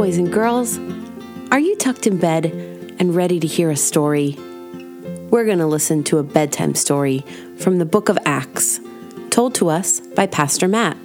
boys 0.00 0.16
and 0.16 0.32
girls. 0.32 0.78
Are 1.52 1.60
you 1.60 1.76
tucked 1.76 2.06
in 2.06 2.16
bed 2.16 2.46
and 2.98 3.14
ready 3.14 3.38
to 3.38 3.46
hear 3.46 3.70
a 3.70 3.76
story? 3.76 4.34
We're 5.28 5.44
going 5.44 5.58
to 5.58 5.66
listen 5.66 6.04
to 6.04 6.16
a 6.16 6.22
bedtime 6.22 6.74
story 6.74 7.18
from 7.58 7.76
the 7.76 7.84
book 7.84 8.08
of 8.08 8.16
Acts, 8.24 8.80
told 9.28 9.54
to 9.56 9.68
us 9.68 10.00
by 10.00 10.26
Pastor 10.26 10.68
Matt 10.68 10.96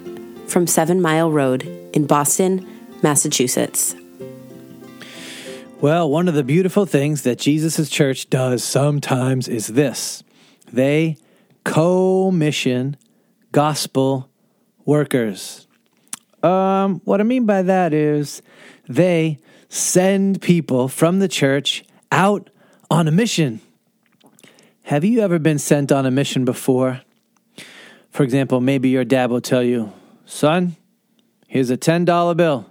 from 0.46 0.66
Seven 0.66 1.02
Mile 1.02 1.30
Road 1.30 1.64
in 1.92 2.06
Boston, 2.06 2.66
Massachusetts. 3.02 3.94
Well, 5.82 6.08
one 6.08 6.26
of 6.26 6.32
the 6.32 6.42
beautiful 6.42 6.86
things 6.86 7.20
that 7.24 7.38
Jesus' 7.38 7.90
church 7.90 8.30
does 8.30 8.64
sometimes 8.64 9.46
is 9.46 9.66
this 9.66 10.24
they 10.72 11.18
co 11.64 12.30
mission 12.30 12.96
gospel 13.52 14.30
workers. 14.86 15.66
Um, 16.42 17.02
what 17.04 17.20
I 17.20 17.24
mean 17.24 17.44
by 17.44 17.60
that 17.62 17.92
is 17.92 18.40
they 18.88 19.38
send 19.68 20.40
people 20.40 20.88
from 20.88 21.18
the 21.18 21.28
church 21.28 21.84
out 22.12 22.50
on 22.90 23.08
a 23.08 23.10
mission. 23.10 23.60
Have 24.82 25.04
you 25.04 25.20
ever 25.20 25.38
been 25.38 25.58
sent 25.58 25.90
on 25.90 26.06
a 26.06 26.10
mission 26.10 26.44
before? 26.44 27.02
For 28.10 28.22
example, 28.22 28.60
maybe 28.60 28.88
your 28.88 29.04
dad 29.04 29.30
will 29.30 29.40
tell 29.40 29.62
you, 29.62 29.92
son, 30.24 30.76
here's 31.48 31.70
a 31.70 31.76
$10 31.76 32.36
bill. 32.36 32.70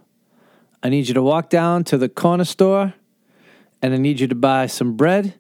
I 0.82 0.90
need 0.90 1.08
you 1.08 1.14
to 1.14 1.22
walk 1.22 1.50
down 1.50 1.84
to 1.86 1.98
the 1.98 2.10
corner 2.10 2.46
store 2.46 2.94
and 3.82 3.94
I 3.94 3.98
need 3.98 4.20
you 4.20 4.28
to 4.28 4.36
buy 4.36 4.68
some 4.68 4.94
bread 4.94 5.36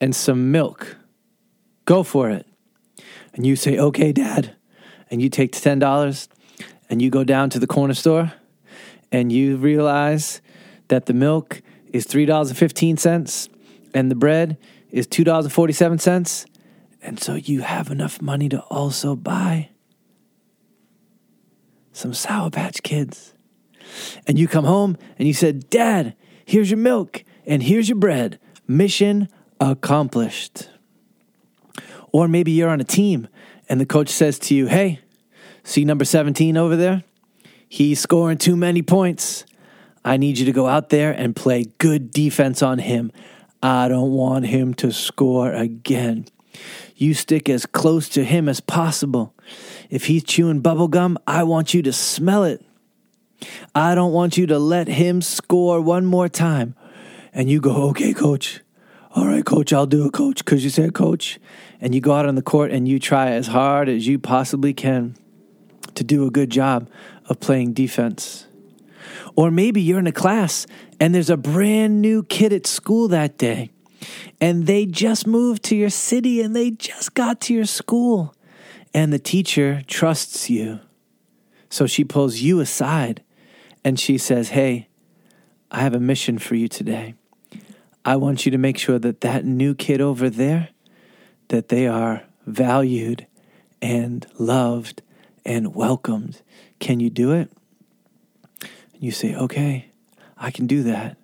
and 0.00 0.14
some 0.14 0.52
milk. 0.52 0.96
Go 1.84 2.02
for 2.02 2.30
it. 2.30 2.46
And 3.34 3.44
you 3.44 3.56
say, 3.56 3.78
okay, 3.78 4.12
dad. 4.12 4.54
And 5.10 5.20
you 5.20 5.28
take 5.28 5.52
the 5.52 5.58
$10 5.58 6.28
and 6.88 7.02
you 7.02 7.10
go 7.10 7.24
down 7.24 7.50
to 7.50 7.58
the 7.58 7.66
corner 7.66 7.94
store 7.94 8.32
and 9.12 9.32
you 9.32 9.56
realize 9.56 10.40
that 10.88 11.06
the 11.06 11.12
milk 11.12 11.62
is 11.92 12.06
$3.15 12.06 13.48
and 13.94 14.10
the 14.10 14.14
bread 14.14 14.56
is 14.90 15.06
$2.47 15.06 16.46
and 17.02 17.20
so 17.20 17.34
you 17.34 17.62
have 17.62 17.90
enough 17.90 18.20
money 18.20 18.48
to 18.48 18.60
also 18.64 19.16
buy 19.16 19.70
some 21.92 22.14
Sour 22.14 22.50
Patch 22.50 22.82
Kids. 22.82 23.34
And 24.26 24.38
you 24.38 24.46
come 24.46 24.64
home 24.64 24.96
and 25.18 25.26
you 25.26 25.34
said, 25.34 25.68
Dad, 25.70 26.14
here's 26.44 26.70
your 26.70 26.78
milk 26.78 27.24
and 27.46 27.62
here's 27.62 27.88
your 27.88 27.98
bread. 27.98 28.38
Mission 28.68 29.28
accomplished. 29.58 30.68
Or 32.12 32.28
maybe 32.28 32.52
you're 32.52 32.68
on 32.68 32.80
a 32.80 32.84
team 32.84 33.28
and 33.68 33.80
the 33.80 33.86
coach 33.86 34.08
says 34.08 34.38
to 34.40 34.54
you, 34.54 34.66
Hey, 34.66 35.00
See 35.62 35.84
number 35.84 36.04
17 36.04 36.56
over 36.56 36.76
there? 36.76 37.04
He's 37.72 38.00
scoring 38.00 38.36
too 38.36 38.56
many 38.56 38.82
points. 38.82 39.46
I 40.04 40.16
need 40.16 40.38
you 40.38 40.44
to 40.44 40.52
go 40.52 40.66
out 40.66 40.88
there 40.88 41.12
and 41.12 41.36
play 41.36 41.66
good 41.78 42.10
defense 42.10 42.64
on 42.64 42.80
him. 42.80 43.12
I 43.62 43.86
don't 43.86 44.10
want 44.10 44.46
him 44.46 44.74
to 44.74 44.90
score 44.90 45.52
again. 45.52 46.26
You 46.96 47.14
stick 47.14 47.48
as 47.48 47.66
close 47.66 48.08
to 48.08 48.24
him 48.24 48.48
as 48.48 48.60
possible. 48.60 49.36
If 49.88 50.06
he's 50.06 50.24
chewing 50.24 50.64
bubblegum, 50.64 51.16
I 51.28 51.44
want 51.44 51.72
you 51.72 51.80
to 51.82 51.92
smell 51.92 52.42
it. 52.42 52.60
I 53.72 53.94
don't 53.94 54.12
want 54.12 54.36
you 54.36 54.48
to 54.48 54.58
let 54.58 54.88
him 54.88 55.22
score 55.22 55.80
one 55.80 56.06
more 56.06 56.28
time. 56.28 56.74
And 57.32 57.48
you 57.48 57.60
go, 57.60 57.88
okay, 57.90 58.12
coach. 58.12 58.62
All 59.14 59.28
right, 59.28 59.44
coach, 59.44 59.72
I'll 59.72 59.86
do 59.86 60.06
it, 60.06 60.12
coach, 60.12 60.44
because 60.44 60.64
you 60.64 60.70
said 60.70 60.92
coach. 60.92 61.38
And 61.80 61.94
you 61.94 62.00
go 62.00 62.14
out 62.14 62.26
on 62.26 62.34
the 62.34 62.42
court 62.42 62.72
and 62.72 62.88
you 62.88 62.98
try 62.98 63.30
as 63.30 63.46
hard 63.46 63.88
as 63.88 64.08
you 64.08 64.18
possibly 64.18 64.74
can 64.74 65.14
to 65.94 66.04
do 66.04 66.26
a 66.26 66.30
good 66.30 66.50
job 66.50 66.88
of 67.30 67.40
playing 67.40 67.72
defense. 67.72 68.46
Or 69.36 69.50
maybe 69.50 69.80
you're 69.80 69.98
in 69.98 70.06
a 70.06 70.12
class 70.12 70.66
and 70.98 71.14
there's 71.14 71.30
a 71.30 71.36
brand 71.36 72.02
new 72.02 72.22
kid 72.24 72.52
at 72.52 72.66
school 72.66 73.08
that 73.08 73.38
day 73.38 73.70
and 74.40 74.66
they 74.66 74.84
just 74.84 75.26
moved 75.26 75.62
to 75.64 75.76
your 75.76 75.90
city 75.90 76.42
and 76.42 76.54
they 76.54 76.72
just 76.72 77.14
got 77.14 77.40
to 77.42 77.54
your 77.54 77.64
school 77.64 78.34
and 78.92 79.12
the 79.12 79.18
teacher 79.18 79.82
trusts 79.86 80.50
you. 80.50 80.80
So 81.68 81.86
she 81.86 82.04
pulls 82.04 82.38
you 82.38 82.60
aside 82.60 83.22
and 83.84 83.98
she 83.98 84.18
says, 84.18 84.50
Hey, 84.50 84.88
I 85.70 85.80
have 85.80 85.94
a 85.94 86.00
mission 86.00 86.38
for 86.38 86.56
you 86.56 86.66
today. 86.66 87.14
I 88.04 88.16
want 88.16 88.44
you 88.44 88.50
to 88.50 88.58
make 88.58 88.76
sure 88.76 88.98
that 88.98 89.20
that 89.20 89.44
new 89.44 89.74
kid 89.74 90.00
over 90.00 90.28
there, 90.28 90.70
that 91.48 91.68
they 91.68 91.86
are 91.86 92.24
valued 92.46 93.26
and 93.80 94.26
loved 94.38 95.02
and 95.44 95.74
welcomed. 95.74 96.42
Can 96.80 96.98
you 96.98 97.10
do 97.10 97.32
it? 97.32 97.52
And 98.60 99.02
you 99.02 99.12
say, 99.12 99.34
okay, 99.34 99.86
I 100.36 100.50
can 100.50 100.66
do 100.66 100.82
that. 100.82 101.16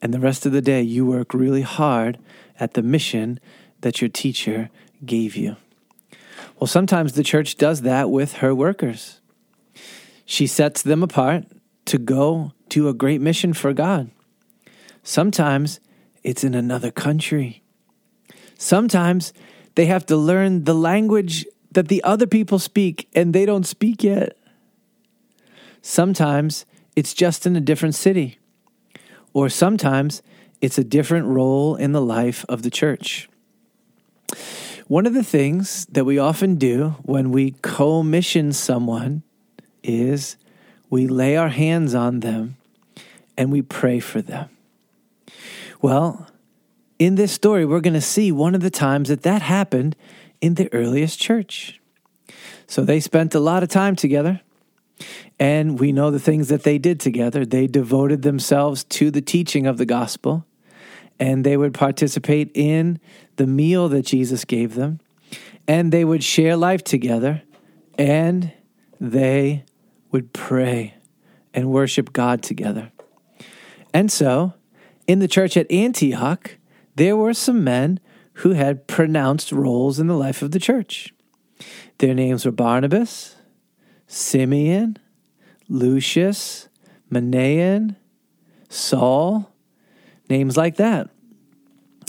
And 0.00 0.14
the 0.14 0.20
rest 0.20 0.46
of 0.46 0.52
the 0.52 0.62
day, 0.62 0.82
you 0.82 1.04
work 1.04 1.34
really 1.34 1.62
hard 1.62 2.18
at 2.58 2.74
the 2.74 2.82
mission 2.82 3.40
that 3.80 4.00
your 4.00 4.08
teacher 4.08 4.70
gave 5.04 5.36
you. 5.36 5.56
Well, 6.58 6.68
sometimes 6.68 7.14
the 7.14 7.22
church 7.22 7.56
does 7.56 7.82
that 7.82 8.10
with 8.10 8.34
her 8.34 8.54
workers. 8.54 9.20
She 10.24 10.46
sets 10.46 10.82
them 10.82 11.02
apart 11.02 11.44
to 11.86 11.98
go 11.98 12.52
do 12.68 12.88
a 12.88 12.94
great 12.94 13.20
mission 13.20 13.52
for 13.52 13.72
God. 13.72 14.10
Sometimes 15.02 15.80
it's 16.22 16.44
in 16.44 16.54
another 16.54 16.90
country. 16.90 17.62
Sometimes 18.56 19.32
they 19.74 19.86
have 19.86 20.04
to 20.06 20.16
learn 20.16 20.64
the 20.64 20.74
language 20.74 21.46
that 21.72 21.88
the 21.88 22.02
other 22.04 22.26
people 22.26 22.58
speak 22.58 23.08
and 23.14 23.34
they 23.34 23.46
don't 23.46 23.66
speak 23.66 24.04
yet. 24.04 24.36
Sometimes 25.82 26.66
it's 26.94 27.14
just 27.14 27.46
in 27.46 27.56
a 27.56 27.60
different 27.60 27.94
city, 27.94 28.38
or 29.32 29.48
sometimes 29.48 30.22
it's 30.60 30.78
a 30.78 30.84
different 30.84 31.26
role 31.26 31.76
in 31.76 31.92
the 31.92 32.02
life 32.02 32.44
of 32.48 32.62
the 32.62 32.70
church. 32.70 33.28
One 34.86 35.06
of 35.06 35.14
the 35.14 35.24
things 35.24 35.86
that 35.86 36.04
we 36.04 36.18
often 36.18 36.56
do 36.56 36.96
when 37.02 37.30
we 37.30 37.52
co-mission 37.62 38.52
someone 38.52 39.22
is 39.82 40.36
we 40.90 41.06
lay 41.06 41.36
our 41.36 41.48
hands 41.48 41.94
on 41.94 42.20
them 42.20 42.56
and 43.38 43.52
we 43.52 43.62
pray 43.62 44.00
for 44.00 44.20
them. 44.20 44.50
Well, 45.80 46.28
in 46.98 47.14
this 47.14 47.32
story, 47.32 47.64
we're 47.64 47.80
going 47.80 47.94
to 47.94 48.00
see 48.00 48.30
one 48.30 48.54
of 48.54 48.60
the 48.60 48.70
times 48.70 49.08
that 49.08 49.22
that 49.22 49.42
happened 49.42 49.96
in 50.40 50.54
the 50.54 50.70
earliest 50.72 51.18
church. 51.18 51.80
So 52.66 52.82
they 52.82 53.00
spent 53.00 53.34
a 53.34 53.40
lot 53.40 53.62
of 53.62 53.68
time 53.68 53.96
together. 53.96 54.42
And 55.38 55.78
we 55.78 55.92
know 55.92 56.10
the 56.10 56.20
things 56.20 56.48
that 56.48 56.64
they 56.64 56.78
did 56.78 57.00
together. 57.00 57.44
They 57.44 57.66
devoted 57.66 58.22
themselves 58.22 58.84
to 58.84 59.10
the 59.10 59.22
teaching 59.22 59.66
of 59.66 59.78
the 59.78 59.86
gospel, 59.86 60.44
and 61.18 61.44
they 61.44 61.56
would 61.56 61.74
participate 61.74 62.50
in 62.54 63.00
the 63.36 63.46
meal 63.46 63.88
that 63.88 64.02
Jesus 64.06 64.44
gave 64.44 64.74
them, 64.74 65.00
and 65.66 65.92
they 65.92 66.04
would 66.04 66.22
share 66.22 66.56
life 66.56 66.84
together, 66.84 67.42
and 67.98 68.52
they 69.00 69.64
would 70.10 70.32
pray 70.32 70.94
and 71.54 71.70
worship 71.70 72.12
God 72.12 72.42
together. 72.42 72.92
And 73.92 74.10
so, 74.12 74.54
in 75.06 75.18
the 75.18 75.28
church 75.28 75.56
at 75.56 75.70
Antioch, 75.70 76.56
there 76.94 77.16
were 77.16 77.34
some 77.34 77.64
men 77.64 78.00
who 78.34 78.52
had 78.52 78.86
pronounced 78.86 79.52
roles 79.52 79.98
in 79.98 80.06
the 80.06 80.16
life 80.16 80.42
of 80.42 80.50
the 80.50 80.60
church. 80.60 81.12
Their 81.98 82.14
names 82.14 82.44
were 82.44 82.52
Barnabas, 82.52 83.36
Simeon, 84.12 84.96
Lucius, 85.68 86.68
Manaen, 87.12 87.94
Saul, 88.68 89.52
names 90.28 90.56
like 90.56 90.76
that. 90.76 91.10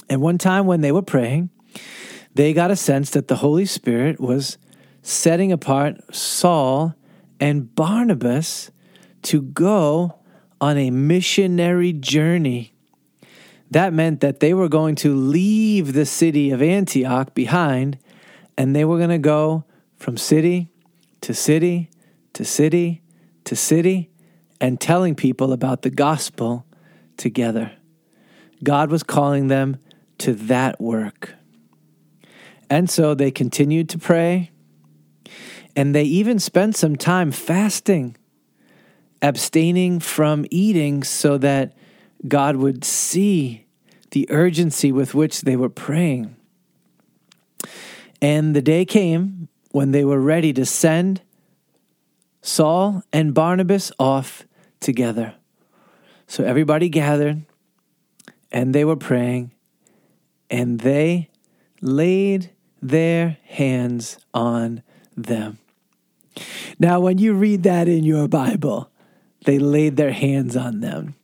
And 0.09 0.19
one 0.19 0.39
time 0.39 0.65
when 0.65 0.81
they 0.81 0.91
were 0.91 1.03
praying, 1.03 1.51
they 2.33 2.53
got 2.53 2.71
a 2.71 2.75
sense 2.75 3.11
that 3.11 3.27
the 3.27 3.35
Holy 3.35 3.65
Spirit 3.65 4.19
was 4.19 4.57
setting 5.03 5.51
apart 5.51 6.13
Saul 6.13 6.95
and 7.39 7.73
Barnabas 7.75 8.71
to 9.21 9.43
go 9.43 10.17
on 10.59 10.79
a 10.79 10.89
missionary 10.89 11.93
journey 11.93 12.73
that 13.69 13.93
meant 13.93 14.21
that 14.21 14.39
they 14.39 14.55
were 14.55 14.67
going 14.67 14.95
to 14.95 15.15
leave 15.15 15.93
the 15.93 16.07
city 16.07 16.49
of 16.49 16.63
Antioch 16.63 17.35
behind 17.35 17.99
and 18.57 18.75
they 18.75 18.85
were 18.85 18.97
going 18.97 19.11
to 19.11 19.19
go 19.19 19.65
from 19.97 20.17
city 20.17 20.70
to 21.21 21.33
city 21.33 21.89
to 22.33 22.45
city 22.45 23.01
to 23.43 23.55
city 23.55 24.09
and 24.59 24.79
telling 24.79 25.15
people 25.15 25.51
about 25.51 25.81
the 25.81 25.89
gospel 25.89 26.65
together. 27.17 27.71
God 28.63 28.91
was 28.91 29.03
calling 29.03 29.47
them 29.47 29.77
to 30.19 30.33
that 30.33 30.79
work. 30.79 31.33
And 32.69 32.89
so 32.89 33.13
they 33.13 33.31
continued 33.31 33.89
to 33.89 33.97
pray, 33.97 34.51
and 35.75 35.93
they 35.93 36.03
even 36.03 36.39
spent 36.39 36.75
some 36.75 36.95
time 36.95 37.31
fasting, 37.31 38.15
abstaining 39.21 39.99
from 39.99 40.45
eating 40.51 41.03
so 41.03 41.37
that 41.39 41.75
God 42.27 42.55
would 42.55 42.85
see 42.85 43.65
the 44.11 44.25
urgency 44.29 44.91
with 44.91 45.13
which 45.13 45.41
they 45.41 45.55
were 45.55 45.69
praying. 45.69 46.35
And 48.21 48.55
the 48.55 48.61
day 48.61 48.85
came 48.85 49.49
when 49.71 49.91
they 49.91 50.05
were 50.05 50.19
ready 50.19 50.53
to 50.53 50.65
send 50.65 51.21
Saul 52.41 53.03
and 53.11 53.33
Barnabas 53.33 53.91
off 53.99 54.45
together. 54.79 55.35
So 56.27 56.43
everybody 56.43 56.89
gathered 56.89 57.43
and 58.51 58.73
they 58.73 58.85
were 58.85 58.95
praying 58.95 59.51
and 60.49 60.79
they 60.79 61.29
laid 61.81 62.51
their 62.81 63.37
hands 63.45 64.17
on 64.33 64.83
them. 65.15 65.59
Now, 66.79 66.99
when 66.99 67.17
you 67.17 67.33
read 67.33 67.63
that 67.63 67.87
in 67.87 68.03
your 68.03 68.27
Bible, 68.27 68.89
they 69.45 69.59
laid 69.59 69.97
their 69.97 70.11
hands 70.11 70.55
on 70.55 70.81
them. 70.81 71.15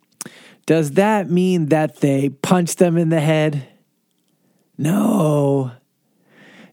Does 0.65 0.91
that 0.91 1.29
mean 1.29 1.67
that 1.67 1.97
they 2.01 2.29
punched 2.29 2.77
them 2.77 2.97
in 2.97 3.09
the 3.09 3.21
head? 3.21 3.67
No. 4.77 5.71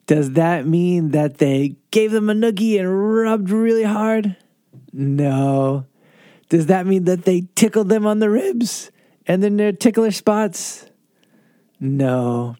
Does 0.07 0.33
that 0.33 0.67
mean 0.67 1.11
that 1.11 1.39
they 1.39 1.77
gave 1.91 2.13
them 2.13 2.29
a 2.29 2.35
noogie 2.35 2.79
and 2.79 3.17
rubbed 3.17 3.51
really 3.51 3.85
hard? 3.85 4.37
No. 4.93 5.87
Does 6.49 6.67
that 6.67 6.87
mean 6.87 7.05
that 7.05 7.25
they 7.25 7.47
tickled 7.55 7.89
them 7.89 8.07
on 8.07 8.19
the 8.19 8.31
ribs 8.31 8.91
and 9.27 9.43
then 9.43 9.57
their 9.57 9.73
tickler 9.73 10.11
spots? 10.11 10.87
No. 11.81 12.57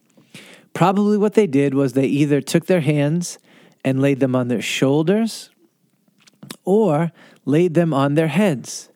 Probably 0.73 1.17
what 1.17 1.35
they 1.35 1.47
did 1.47 1.73
was 1.73 1.93
they 1.93 2.07
either 2.07 2.41
took 2.41 2.65
their 2.65 2.81
hands 2.81 3.37
and 3.83 4.01
laid 4.01 4.19
them 4.19 4.35
on 4.35 4.47
their 4.47 4.61
shoulders 4.61 5.51
or 6.63 7.11
laid 7.45 7.75
them 7.75 7.93
on 7.93 8.15
their 8.15 8.27
heads. 8.27 8.89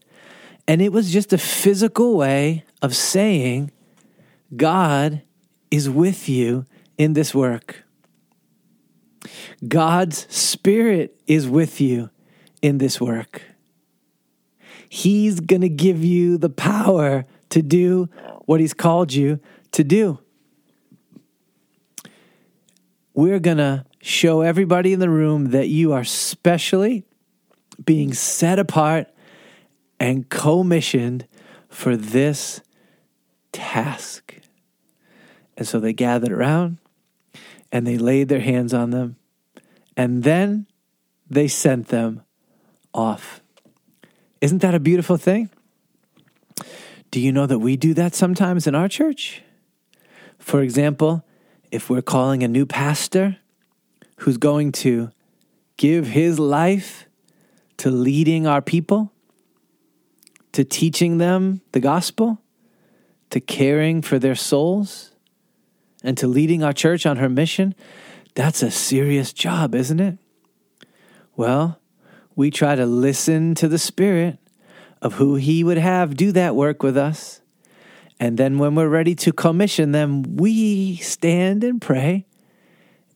And 0.67 0.81
it 0.81 0.91
was 0.91 1.11
just 1.11 1.31
a 1.31 1.37
physical 1.37 2.17
way 2.17 2.65
of 2.81 2.95
saying, 2.95 3.71
God 4.55 5.21
is 5.71 5.89
with 5.89 6.27
you 6.27 6.65
in 6.97 7.13
this 7.13 7.33
work. 7.33 7.83
God's 9.67 10.25
Spirit 10.33 11.19
is 11.27 11.47
with 11.47 11.81
you 11.81 12.09
in 12.61 12.77
this 12.77 12.99
work. 12.99 13.41
He's 14.87 15.39
going 15.39 15.61
to 15.61 15.69
give 15.69 16.03
you 16.03 16.37
the 16.37 16.49
power 16.49 17.25
to 17.49 17.61
do 17.61 18.09
what 18.45 18.59
He's 18.59 18.73
called 18.73 19.13
you 19.13 19.39
to 19.71 19.83
do. 19.83 20.19
We're 23.13 23.39
going 23.39 23.57
to 23.57 23.85
show 24.01 24.41
everybody 24.41 24.93
in 24.93 24.99
the 24.99 25.09
room 25.09 25.51
that 25.51 25.67
you 25.67 25.91
are 25.91 26.03
specially 26.03 27.03
being 27.85 28.13
set 28.13 28.59
apart 28.59 29.07
and 29.99 30.29
commissioned 30.29 31.27
for 31.67 31.97
this 31.97 32.61
task. 33.51 34.35
And 35.57 35.67
so 35.67 35.79
they 35.79 35.93
gathered 35.93 36.31
around 36.31 36.77
and 37.71 37.85
they 37.85 37.97
laid 37.97 38.29
their 38.29 38.39
hands 38.39 38.73
on 38.73 38.89
them, 38.89 39.15
and 39.95 40.23
then 40.23 40.67
they 41.29 41.47
sent 41.47 41.89
them 41.89 42.23
off. 42.93 43.41
Isn't 44.41 44.61
that 44.61 44.73
a 44.73 44.79
beautiful 44.79 45.17
thing? 45.17 45.49
Do 47.11 47.19
you 47.19 47.31
know 47.31 47.45
that 47.45 47.59
we 47.59 47.75
do 47.75 47.93
that 47.95 48.15
sometimes 48.15 48.67
in 48.67 48.75
our 48.75 48.87
church? 48.87 49.41
For 50.37 50.61
example, 50.61 51.25
if 51.71 51.89
we're 51.89 52.01
calling 52.01 52.43
a 52.43 52.47
new 52.47 52.65
pastor 52.65 53.37
who's 54.17 54.37
going 54.37 54.71
to 54.71 55.11
give 55.77 56.07
his 56.07 56.39
life 56.39 57.07
to 57.77 57.89
leading 57.89 58.45
our 58.45 58.61
people, 58.61 59.11
to 60.51 60.63
teaching 60.63 61.17
them 61.17 61.61
the 61.71 61.79
gospel, 61.79 62.41
to 63.29 63.39
caring 63.39 64.01
for 64.01 64.19
their 64.19 64.35
souls, 64.35 65.08
and 66.03 66.17
to 66.17 66.27
leading 66.27 66.63
our 66.63 66.73
church 66.73 67.05
on 67.05 67.17
her 67.17 67.29
mission, 67.29 67.75
that's 68.35 68.63
a 68.63 68.71
serious 68.71 69.33
job, 69.33 69.75
isn't 69.75 69.99
it? 69.99 70.17
Well, 71.35 71.79
we 72.35 72.51
try 72.51 72.75
to 72.75 72.85
listen 72.85 73.55
to 73.55 73.67
the 73.67 73.77
Spirit 73.77 74.37
of 75.01 75.15
who 75.15 75.35
He 75.35 75.63
would 75.63 75.77
have 75.77 76.15
do 76.15 76.31
that 76.33 76.55
work 76.55 76.83
with 76.83 76.97
us. 76.97 77.41
And 78.19 78.37
then 78.37 78.57
when 78.57 78.75
we're 78.75 78.89
ready 78.89 79.15
to 79.15 79.31
commission 79.31 79.91
them, 79.91 80.35
we 80.35 80.97
stand 80.97 81.63
and 81.63 81.81
pray 81.81 82.25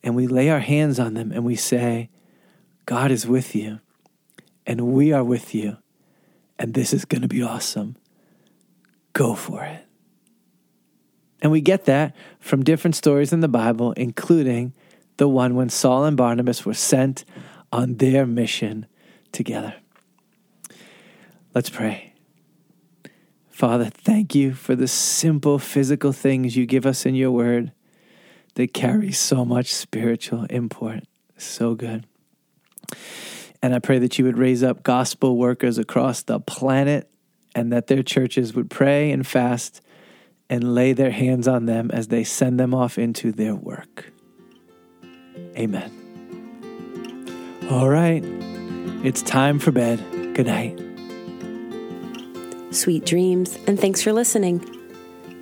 and 0.02 0.14
we 0.16 0.26
lay 0.26 0.50
our 0.50 0.60
hands 0.60 0.98
on 0.98 1.14
them 1.14 1.32
and 1.32 1.44
we 1.44 1.56
say, 1.56 2.10
God 2.86 3.10
is 3.10 3.26
with 3.26 3.54
you 3.54 3.80
and 4.66 4.92
we 4.92 5.12
are 5.12 5.24
with 5.24 5.54
you. 5.54 5.76
And 6.58 6.74
this 6.74 6.92
is 6.92 7.04
going 7.04 7.22
to 7.22 7.28
be 7.28 7.42
awesome. 7.42 7.96
Go 9.12 9.34
for 9.34 9.64
it. 9.64 9.83
And 11.44 11.52
we 11.52 11.60
get 11.60 11.84
that 11.84 12.16
from 12.40 12.64
different 12.64 12.96
stories 12.96 13.30
in 13.30 13.40
the 13.40 13.48
Bible, 13.48 13.92
including 13.92 14.72
the 15.18 15.28
one 15.28 15.54
when 15.54 15.68
Saul 15.68 16.06
and 16.06 16.16
Barnabas 16.16 16.64
were 16.64 16.72
sent 16.72 17.26
on 17.70 17.96
their 17.96 18.24
mission 18.24 18.86
together. 19.30 19.74
Let's 21.54 21.68
pray. 21.68 22.14
Father, 23.50 23.90
thank 23.90 24.34
you 24.34 24.54
for 24.54 24.74
the 24.74 24.88
simple 24.88 25.58
physical 25.58 26.12
things 26.12 26.56
you 26.56 26.64
give 26.64 26.86
us 26.86 27.04
in 27.04 27.14
your 27.14 27.30
word 27.30 27.72
that 28.54 28.72
carry 28.72 29.12
so 29.12 29.44
much 29.44 29.72
spiritual 29.72 30.44
import. 30.44 31.04
So 31.36 31.74
good. 31.74 32.06
And 33.60 33.74
I 33.74 33.80
pray 33.80 33.98
that 33.98 34.18
you 34.18 34.24
would 34.24 34.38
raise 34.38 34.62
up 34.62 34.82
gospel 34.82 35.36
workers 35.36 35.76
across 35.76 36.22
the 36.22 36.40
planet 36.40 37.10
and 37.54 37.70
that 37.70 37.88
their 37.88 38.02
churches 38.02 38.54
would 38.54 38.70
pray 38.70 39.10
and 39.10 39.26
fast 39.26 39.82
and 40.48 40.74
lay 40.74 40.92
their 40.92 41.10
hands 41.10 41.48
on 41.48 41.66
them 41.66 41.90
as 41.90 42.08
they 42.08 42.24
send 42.24 42.58
them 42.60 42.74
off 42.74 42.98
into 42.98 43.32
their 43.32 43.54
work. 43.54 44.12
Amen. 45.56 45.90
All 47.70 47.88
right, 47.88 48.22
it's 49.04 49.22
time 49.22 49.58
for 49.58 49.72
bed. 49.72 49.98
Good 50.34 50.46
night. 50.46 50.78
Sweet 52.74 53.06
dreams, 53.06 53.58
and 53.66 53.78
thanks 53.78 54.02
for 54.02 54.12
listening. 54.12 54.68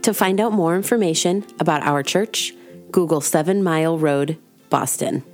To 0.02 0.12
find 0.12 0.40
out 0.40 0.52
more 0.52 0.76
information 0.76 1.44
about 1.60 1.82
our 1.82 2.02
church, 2.02 2.52
Google 2.90 3.20
Seven 3.20 3.62
Mile 3.62 3.98
Road, 3.98 4.36
Boston. 4.68 5.24